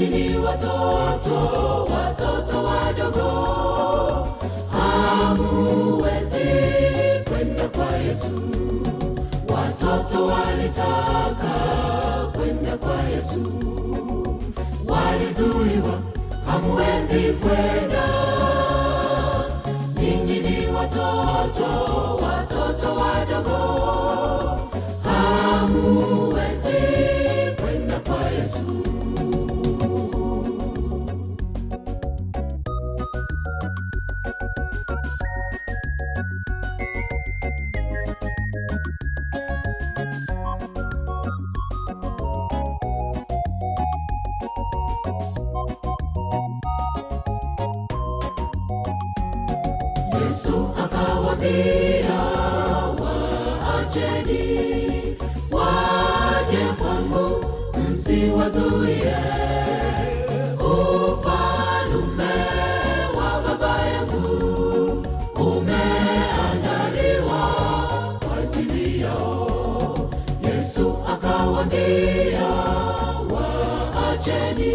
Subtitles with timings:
[0.00, 1.36] Ninyi ni watoto,
[1.94, 3.28] watoto wadogo,
[4.72, 6.48] hamuwezi
[7.28, 8.30] kwenda kwa Yesu.
[9.48, 11.54] Watoto walitaka
[12.32, 13.52] kwenda kwa Yesu,
[14.88, 15.98] walizuiwa,
[16.46, 18.04] hamuwezi kwenda.
[20.00, 21.68] Ninyi ni watoto,
[22.24, 23.58] watoto wadogo,
[25.04, 27.09] hamuwezi
[58.10, 59.14] msiwazuie.
[60.54, 62.34] Ufalume
[63.16, 64.26] wa Baba yangu
[65.36, 67.42] umeandaliwa.
[70.46, 72.48] Yesu akawaambia,
[73.30, 74.74] waacheni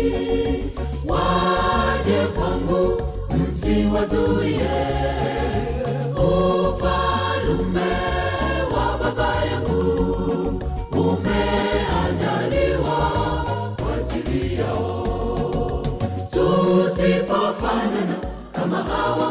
[1.08, 2.83] waje kwangu,
[3.38, 4.75] msiwazuie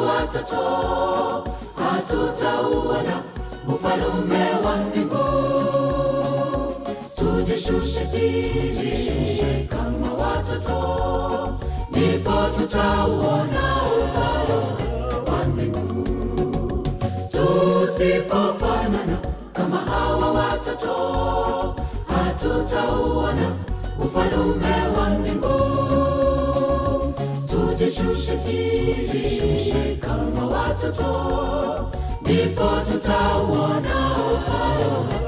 [0.06, 1.44] watoto,
[1.76, 3.22] hatutauona
[3.68, 5.24] ufalume wa mbingu.
[7.16, 8.06] Tujishushe
[9.68, 10.78] kama watoto,
[11.90, 13.62] ndipo tutauona
[14.04, 14.23] ufalume
[18.04, 19.18] tusipofanana
[19.52, 21.74] kama hawa watoto,
[22.08, 23.56] hatutauona
[23.98, 25.54] ufalume wa mbingu.
[27.50, 31.90] Tujishushe chini kama watoto,
[32.22, 35.23] ndipo tutauona ufalume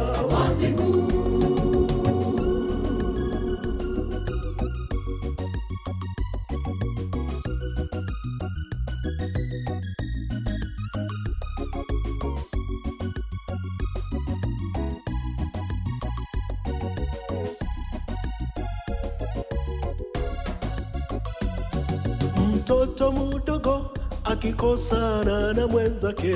[22.67, 23.91] Mtoto mdogo
[24.25, 26.35] akikosana na mwenzake,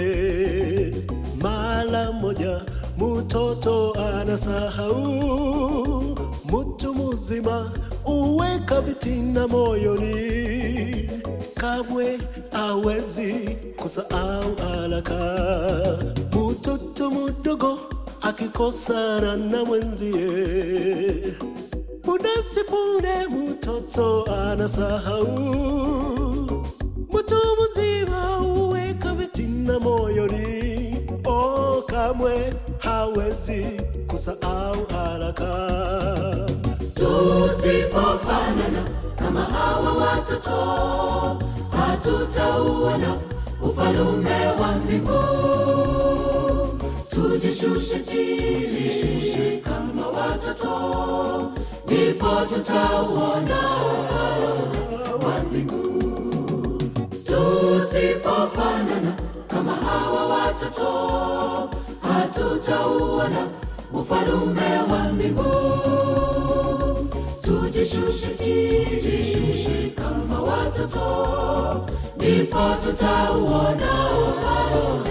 [1.43, 2.61] mara moja
[2.99, 4.97] mtoto anasahau.
[6.53, 7.71] Mtu mzima
[8.07, 11.11] uweka vitina moyoni,
[11.57, 12.19] kamwe
[12.53, 15.37] awezi kusahau haraka.
[16.33, 17.79] Mtoto mdogo
[18.21, 21.37] akikosana na mwenzie
[22.05, 25.90] muda si punde mtoto anasahau.
[27.13, 35.71] Mtu mzima uweka vitina moyoni, oh, kamwe hawezi kusahau haraka.
[36.95, 40.57] Tusipofanana kama hawa watoto,
[41.71, 43.19] hatutauona
[43.63, 45.21] ufalume wa mbingu.
[47.11, 50.73] Tujishushe chini kama watoto,
[51.87, 53.59] ndipo tutauona
[53.93, 55.90] ufalume wa mbingu.
[57.61, 59.13] Tusipofanana
[59.49, 60.91] kama hawa watoto,
[62.03, 63.49] hatutauona
[63.95, 64.63] ufalume
[64.93, 65.45] wa mbingu.
[67.43, 75.11] Tujishushe kama watoto, ndipo tutauona ufalume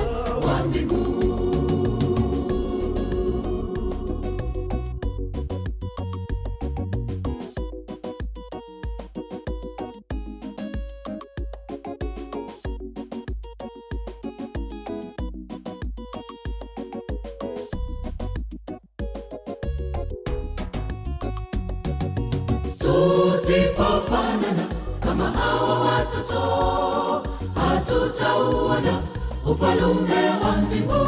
[25.19, 26.41] kama hawa watoto,
[27.55, 29.03] hatutauona
[29.45, 31.05] ufalume wa mbingu.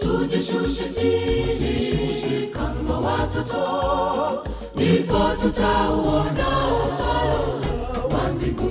[0.00, 4.44] Tujishushe chini kama watoto,
[4.74, 6.46] ndipo tutauona
[6.86, 8.70] ufalume wa mbingu.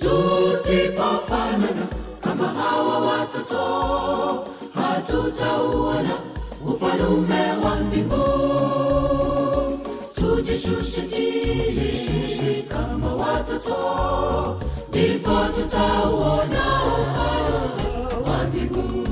[0.00, 1.86] Tusipofanana
[2.20, 3.64] kama hawa watoto,
[4.74, 6.14] hatutauona
[6.66, 8.24] ufalume wa mbingu.
[10.38, 13.76] Tujishushe chini kama watoto,
[14.88, 16.64] ndipo tutauona
[17.00, 19.06] ufalme wa mbingu.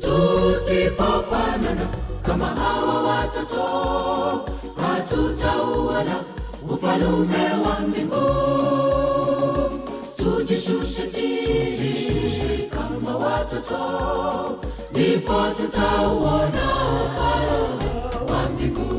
[0.00, 1.88] Tusipofanana
[2.22, 3.64] kama hawa watoto,
[4.76, 6.24] hatutauona kuona
[6.68, 8.26] ufalume wa mbingu
[10.16, 13.78] tujishushe chini kama watoto
[14.90, 16.64] ndipo tutauona
[17.04, 18.97] ufalume wa mbingu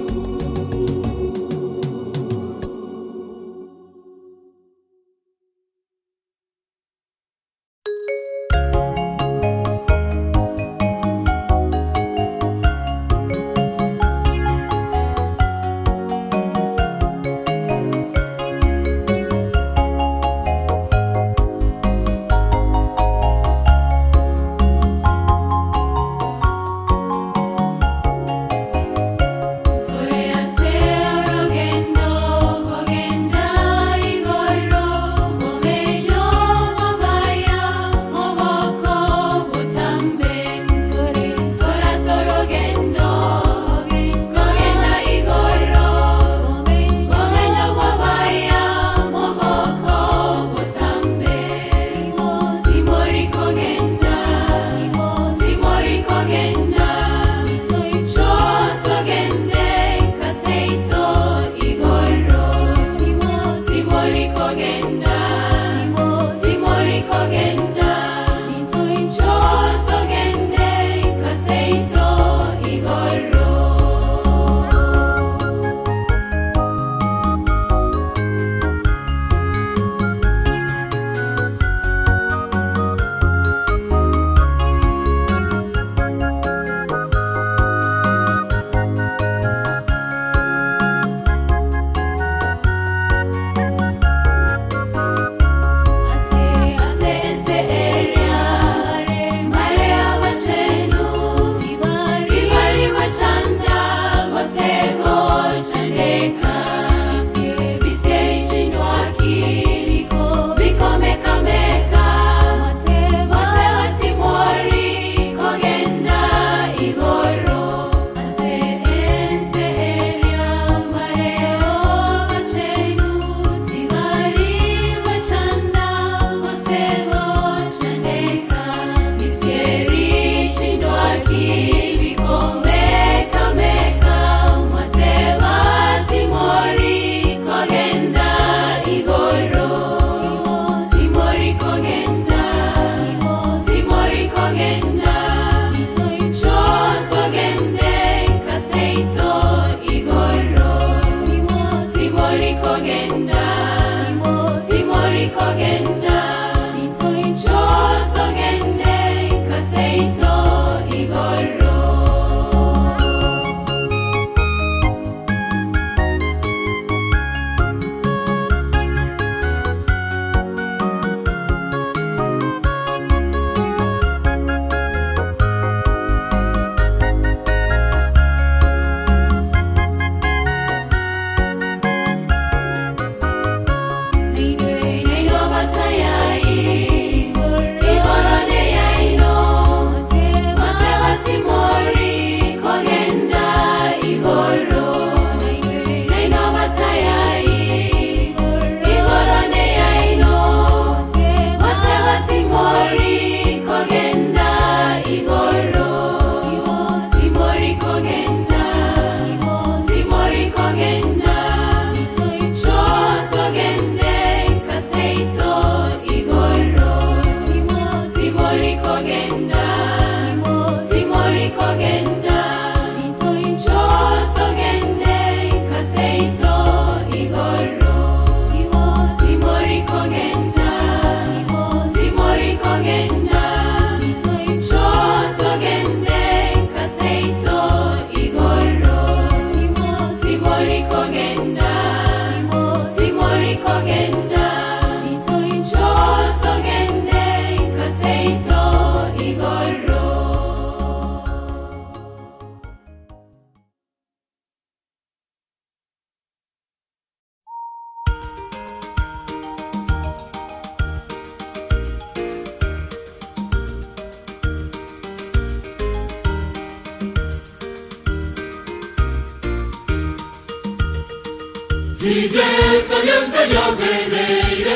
[272.10, 272.42] Ige,
[272.88, 274.24] salio, salio, bebe,
[274.60, 274.76] ire,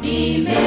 [0.00, 0.57] be made.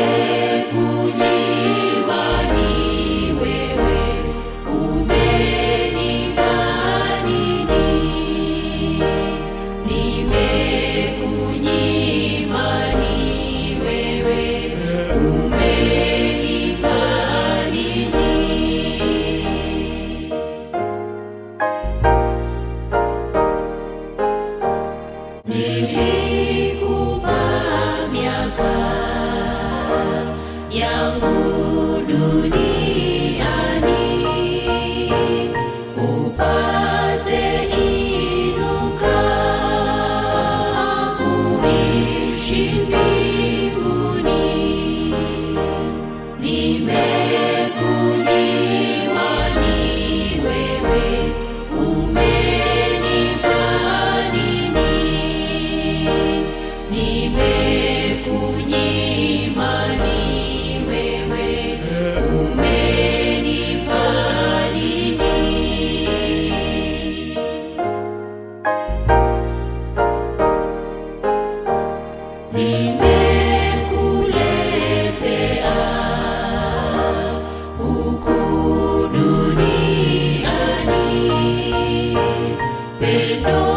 [83.43, 83.70] adore.